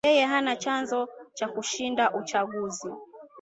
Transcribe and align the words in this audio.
Yeye 0.07 0.23
hana 0.31 0.53
chanzo 0.63 0.99
cha 1.37 1.47
kushinda 1.53 2.03
uchaguzi 2.19 2.89